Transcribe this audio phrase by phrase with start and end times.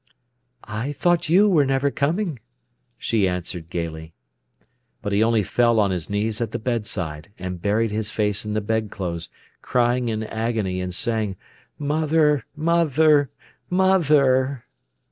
[0.65, 2.39] "I thought you were never coming,"
[2.97, 4.15] she answered gaily.
[5.03, 8.53] But he only fell on his knees at the bedside, and buried his face in
[8.55, 9.29] the bedclothes,
[9.61, 11.35] crying in agony, and saying:
[11.77, 14.63] "Mother—mother—mother!"